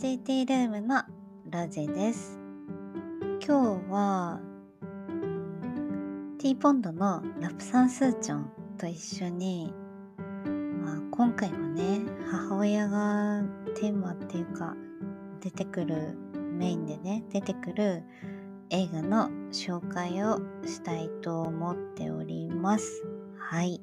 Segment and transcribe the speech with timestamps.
[0.00, 1.02] ジーティールームの
[1.50, 2.38] ロジです。
[3.46, 4.40] 今日は
[6.38, 9.74] ティーポンドのラプサンスーチョンと一緒に、
[10.82, 12.00] まあ、今回もね
[12.30, 13.42] 母親が
[13.74, 14.74] テーマっていうか
[15.42, 18.02] 出てくるメインでね出てくる
[18.70, 23.04] 映画の紹介をしたいと思っております。
[23.36, 23.82] はい。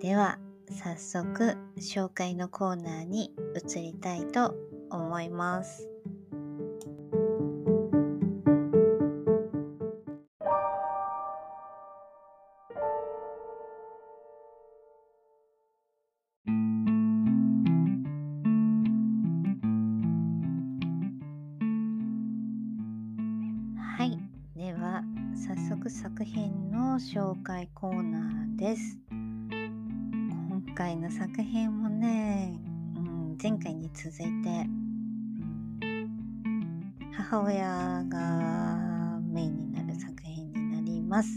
[0.00, 0.38] では
[0.70, 4.54] 早速紹介のコーナーに移りたいと
[4.90, 5.88] 思います。
[23.96, 24.18] はい。
[24.56, 25.02] では、
[25.34, 29.03] 早速作品の紹介コーナーです。
[30.74, 32.58] 回の作品もね、
[32.96, 34.66] うん、前回に続いて、
[37.16, 41.30] 母親がメインになる作品になります。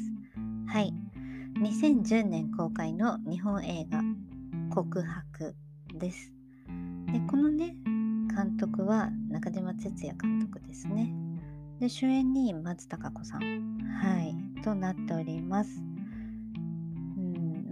[0.68, 0.92] はい。
[1.60, 4.02] 2010年公開の日本映画
[4.74, 5.56] 「告白」
[5.94, 6.34] です。
[7.12, 7.76] で、このね、
[8.36, 11.14] 監督は中島哲也監督ですね。
[11.80, 13.42] で、主演に松たか子さん、
[14.02, 15.87] はい、となっております。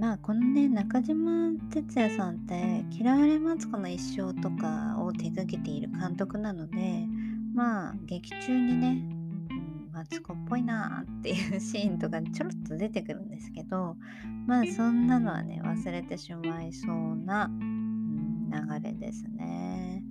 [0.06, 7.08] まあこのね中島哲也さんって「嫌われマツコの一生」とかを手掛けている監督なので
[7.56, 9.03] まあ劇中にね、
[9.50, 13.97] うん、マツコっぽいなっていうシーンとかちょろっと出てくるんですけど
[14.45, 20.03] まあそんなのはね忘れてしまいそうな、うん、流れですね。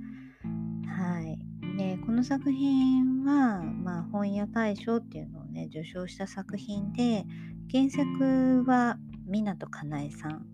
[0.89, 1.39] はい。
[1.77, 7.25] でこの作品は、まあ、本屋大賞っていうのをね受賞した作品で
[7.71, 10.47] 原作は湊かなえさん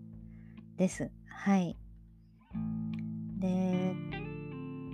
[0.77, 1.11] です。
[1.27, 1.77] はい。
[3.39, 3.95] で、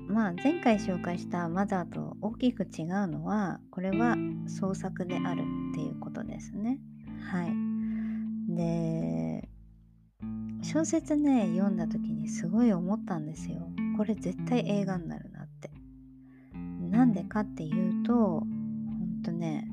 [0.08, 4.16] まあ前回紹介したマザーと大きく違うのは、これは
[4.48, 6.80] 創作であるっていうことですね。
[7.32, 7.54] はい。
[8.56, 9.50] で、
[10.64, 13.70] 小説ね、読んだ時にすごい思ったんですよ。
[13.98, 15.70] これ絶対映画になるなって。
[16.90, 19.67] なんでかっていうと、ほんとね、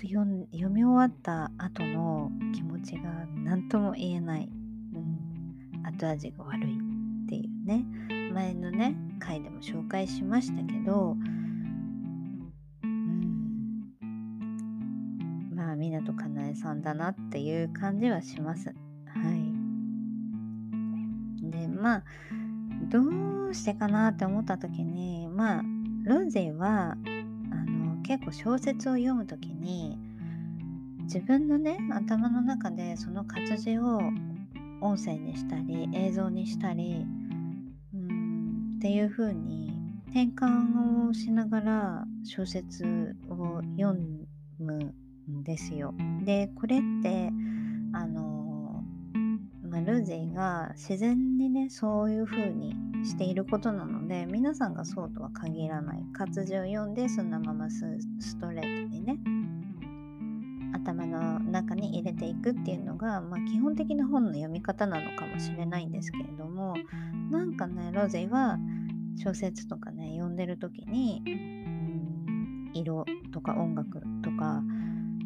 [0.00, 0.24] と読
[0.70, 4.48] み終わった後の気持ちが何とも言えない、
[4.94, 6.78] うん、後味が悪い
[7.26, 7.84] っていうね
[8.32, 11.18] 前のね回でも紹介しましたけど、
[12.82, 13.60] うん、
[15.54, 18.68] まあ湊かなえさんだなっていう感じはします。
[18.68, 18.72] は
[21.42, 21.50] い。
[21.50, 22.04] でまあ
[22.88, 23.00] ど
[23.50, 25.62] うしてかなって思った時にまあ
[26.04, 26.96] ロンゼイは
[28.10, 29.96] 結構小説を読む時に
[31.02, 34.00] 自分のね頭の中でその活字を
[34.80, 37.06] 音声にしたり映像にしたり
[37.94, 39.72] うんっていう風に
[40.08, 43.96] 転換をしながら小説を読
[44.58, 44.92] む
[45.30, 45.94] んですよ。
[46.24, 47.30] でこれって
[47.92, 48.82] あの、
[49.62, 56.04] まあ、ルーゼイが自然にねそういう風にしていることなので皆さんがそうとは限らない。
[56.12, 57.80] 活字を読んでそのままス
[58.38, 59.18] トレートにね
[60.72, 66.74] 頭の中に入れていくっていうのが、まあ、基本的な本の読み方なのかもしれないんですけれども
[67.30, 68.58] なんかねロゼは
[69.16, 74.62] 小説とかね読んでる時に、うん、色とか音楽とか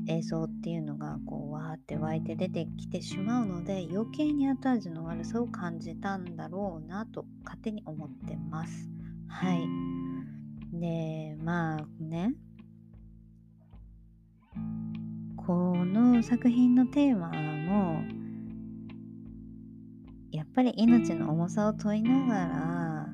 [0.09, 8.89] 映像っていうのがこうーって湧いて出てきてしまうので余計に後味の悪さを感じたんだろうなと勝手に思ってます。
[9.29, 9.67] はい。
[10.73, 12.35] で、まあね、
[15.37, 18.03] この作品のテーマも
[20.31, 23.09] やっぱり命の重さを問いながら、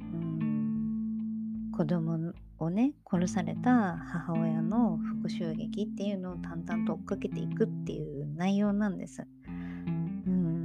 [0.00, 9.26] うん、子供をね殺された母親の復讐劇っていうのを淡々と追っかけていくっていう内容なんです。
[9.46, 10.62] うん、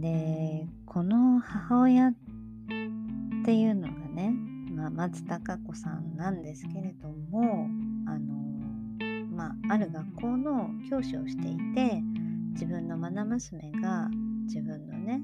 [0.00, 2.14] でこの母親っ
[3.44, 4.34] ていうのがね、
[4.70, 7.68] まあ、松たか子さんなんですけれども
[8.06, 8.34] あの、
[9.30, 12.02] まあ、ある学校の教師をしていて
[12.52, 14.08] 自分の愛娘が
[14.44, 15.20] 自分のね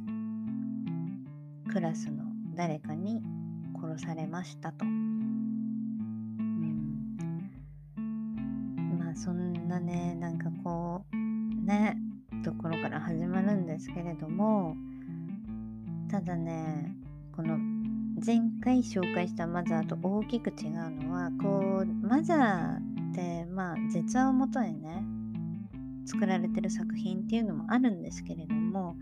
[1.72, 2.24] クラスの
[2.54, 3.22] 誰かに
[3.80, 4.84] 殺されましたと。
[4.84, 5.38] うん、
[8.98, 11.16] まあそんなねなんかこう
[11.64, 11.96] ね
[12.44, 14.76] ところから始まるんですけれども
[16.10, 16.96] ただね
[17.34, 17.58] この
[18.24, 25.04] 前回紹介したマザーと大きく違うのはこうマザーってまあ実話をもとにね
[26.06, 28.96] 作られてる作品っていうのもあるんですけれども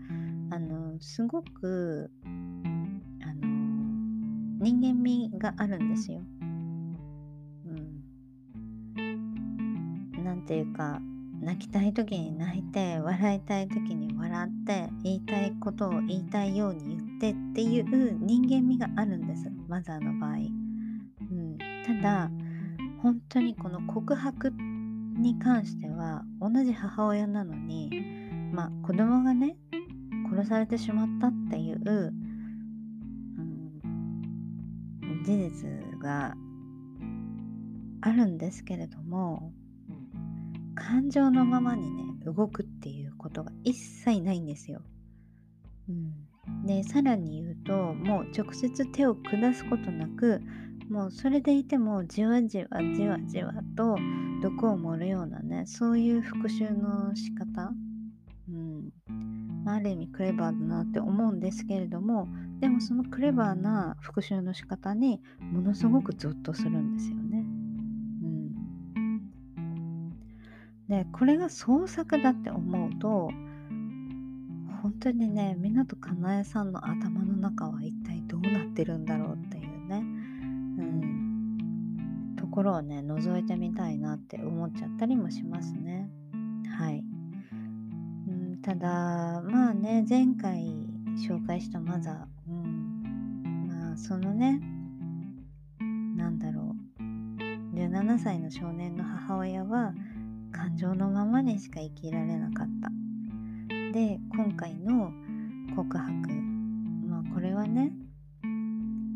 [0.51, 2.11] あのすごく
[4.59, 6.21] 人間味があるんですよ。
[7.65, 10.99] うん、なんていうか
[11.41, 20.31] 泣きたい時に泣いて笑いたい時に笑って言いたいことを言いたいように言ってっていう人間味があるんですマザーの場合。
[20.33, 22.31] うん、ただ
[23.01, 27.89] 本当にこの告白に関しては同じ母親なのに
[28.51, 29.55] まあ子供がね
[30.31, 32.13] 殺されてしまったっていう、
[35.27, 36.35] 事実が
[37.99, 39.51] あるんですけれども
[40.73, 44.81] 感情のままにね動くっていうことが一切ないんですよ。
[45.89, 50.41] うん、でさらに言うともう直接手を下すことなく
[50.89, 53.97] もうそれでいてもじわじわじわじわと
[54.41, 57.73] 毒を盛るようなねそういう復讐の仕方、
[58.47, 58.89] うん
[59.67, 62.29] ある意味クレバーだなって思うんですけれども
[62.59, 67.45] でもそのクレバーな復讐の仕方にものすごくゾッとするんですよね。
[68.97, 70.09] うん、
[70.89, 73.29] でこれが創作だって思うと
[74.81, 80.27] 本当にね湊かなえさんの頭の中は一体どうなってるんだろうっていうね。
[82.57, 86.09] ころをね覗いてみたいなって思っちゃったりもしますね。
[86.75, 87.03] はい、
[88.27, 90.75] うん、ただまあね前回
[91.27, 92.36] 紹介したマザー、
[93.97, 94.61] そのね
[96.15, 97.03] なんだろう。
[97.75, 99.93] 17歳の少年の母親は
[100.51, 102.89] 感情のままにしか生きられなかった。
[103.91, 105.11] で今回の
[105.75, 106.11] 告白
[107.07, 107.91] まあこれはね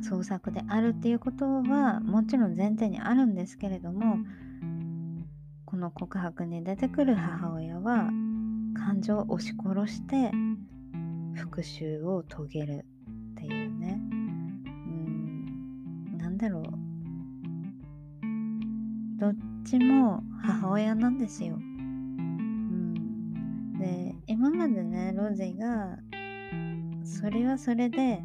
[0.04, 4.18] 創作であるっていうことはもちろん前提にあるんですけれども
[5.66, 8.10] この告白に出てくる母親は
[8.76, 10.32] 感情を押し殺して
[11.36, 12.86] 復讐を遂げる。
[16.42, 16.64] だろう
[19.20, 21.54] どっちも母親なんですよ。
[21.54, 26.00] うん、で今までねロゼが
[27.04, 28.24] それはそれで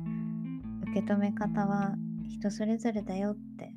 [0.93, 1.95] 受け止め方は
[2.31, 3.75] 人それぞれだよって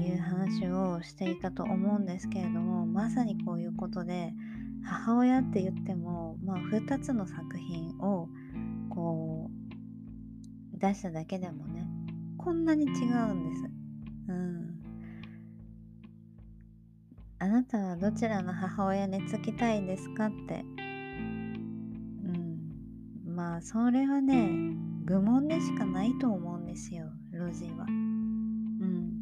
[0.00, 4.32] いう話をしていたと思うんですけれどもまさにこういうことで
[4.84, 8.28] 母親って言っても、まあ、2つの作品を
[8.88, 9.50] こ
[10.74, 11.88] う出しただけでもね
[12.44, 13.62] こんなに違うんです。
[14.28, 14.82] うん、
[17.38, 22.58] あなたはどちらの母親につきたいですかって、うん、
[23.26, 24.74] まあそれはね
[25.04, 27.84] 愚問でしかないと思うんですよロジーは。
[27.84, 29.12] うん。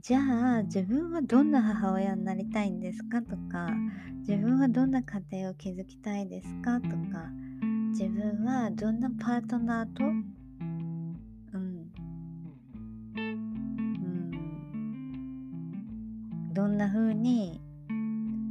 [0.00, 3.68] じゃあ自分はどんな母親になりたいんですかとか
[4.20, 7.30] 自分はどんな家庭を築きたいですかとか
[7.90, 10.04] 自分はどんなパートナーと
[16.82, 17.60] な風に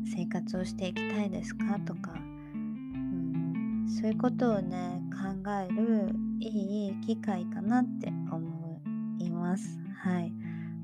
[0.06, 1.78] 生活をしていきたいですか？
[1.86, 2.18] とかう
[2.58, 8.82] んそういうことをね考えるいい機会かなって思
[9.20, 9.78] います。
[9.98, 10.32] はい。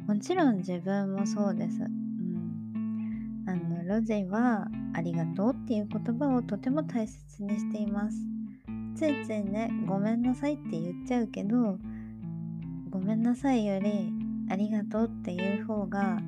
[0.05, 1.83] もちろん自分もそうです。
[1.83, 3.45] うん。
[3.47, 8.17] あの、ロゼはありがとうっていう言葉をとても大切にしています。
[8.95, 11.79] ついついね、ごめんなさいって言っちゃうけど、
[12.89, 14.11] ごめんなさいより
[14.49, 16.19] ありがとうっていう方が、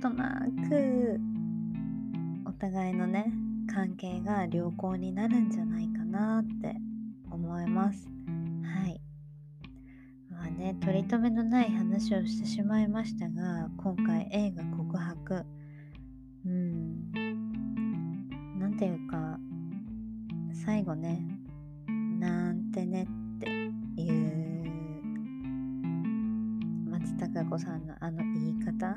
[0.00, 1.20] となく
[2.46, 3.32] お互いのね、
[3.72, 6.76] 関係が良好になるんじゃないかなって
[7.30, 8.08] 思います。
[8.62, 9.00] はい。
[10.30, 15.44] まあね、取り留めのない話をしてしまいましたが、今回映画告白、
[16.46, 17.12] うん、
[18.60, 19.40] なんていうか、
[20.64, 21.26] 最後ね、
[22.20, 23.02] なんてね
[23.36, 23.50] って
[24.00, 24.70] いう
[26.88, 28.94] 松たか子さんのあの言い方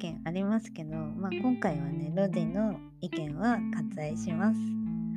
[0.00, 4.58] 見ありますけど、まあ、今回はねロディの意見は割愛します。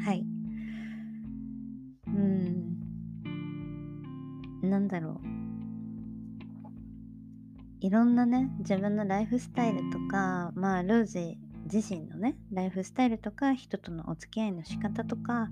[0.05, 0.25] はい。
[2.07, 2.77] うん。
[4.69, 5.27] なんだろう。
[7.79, 11.37] いろんなね自分のライフスタイルとかまあローゼ
[11.71, 15.47] 自身のねライフスタイルとか人とのお付き合いの仕方とか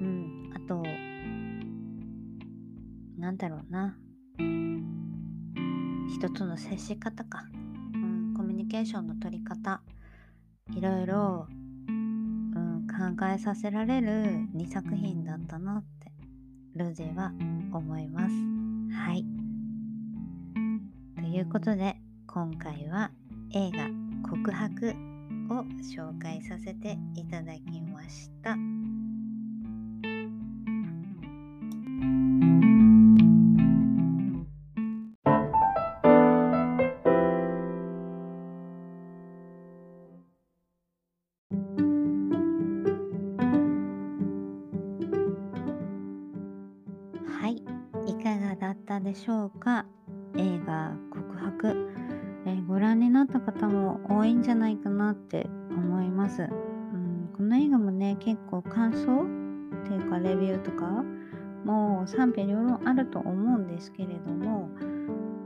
[0.00, 0.50] うん。
[0.54, 0.82] あと
[3.18, 3.96] なんだろうな。
[6.10, 7.44] 人との接し方か、
[8.70, 9.82] ケーションの取り方
[10.76, 11.46] いろいろ、
[11.88, 14.08] うん、考えさせられる
[14.56, 16.12] 2作品だったなって
[16.76, 17.32] ルゼは
[17.72, 18.34] 思います。
[18.94, 19.24] はい。
[21.16, 21.96] ということで
[22.28, 23.10] 今回は
[23.52, 23.88] 映画
[24.28, 24.90] 告白
[25.50, 25.64] を
[25.96, 28.56] 紹介させていただきました。
[52.50, 56.42] えー、ご覧になった方も多いんじゃないかなって思います。
[56.42, 59.22] うん、この映画もね、結構感想
[59.84, 61.04] っていうかレビューとか
[61.64, 64.68] もう賛否両論あると思うんですけれども、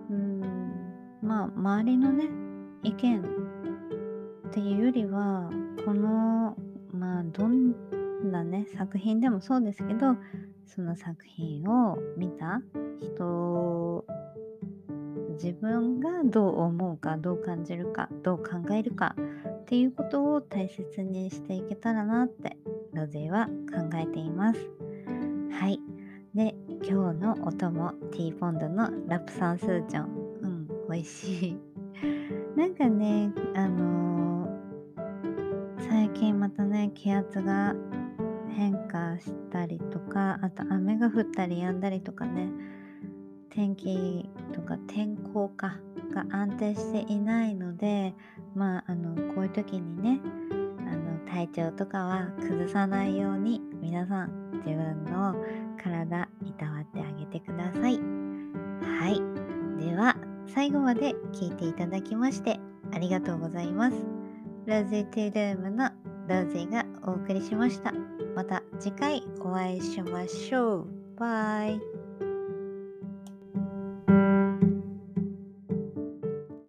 [0.09, 0.41] うん、
[1.23, 2.31] まあ周りのね、
[2.83, 5.51] 意見っていうよりは、
[5.85, 6.57] この、
[6.91, 7.75] まあどん
[8.31, 10.17] なね、作品でもそうですけど、
[10.65, 12.63] その作品を見た
[13.01, 14.07] 人
[15.35, 19.15] 自分がどう思うかどう感じるかどう考えるか
[19.63, 22.57] っていうことを大切にしていけたらなって
[22.93, 24.61] ロゼは考えています。
[25.51, 25.81] はい。
[26.35, 30.05] で今日のお供ティーポンドのラプサンスーチョン
[30.43, 31.57] うん美味しい。
[32.57, 37.75] なんかねあのー、最近またね気圧が
[38.55, 42.51] 変化したりとかあと雨が降ったり止んだりとかね
[43.55, 45.79] 天気とか天候か
[46.13, 48.15] が安定していないので
[48.55, 50.21] まああのこういう時にね
[50.81, 55.35] あの体調とかは崩さないように皆さん自分の
[55.83, 58.01] 体いたわってあげてください
[58.81, 62.59] はいでは最後まで聞いていただきまして
[62.93, 63.97] ありがとうございます
[64.67, 65.91] ローゼトゥルームの
[66.29, 67.93] ローゼがお送りしました。
[68.35, 70.87] また次回お会いしましょう。
[71.19, 71.94] バイ。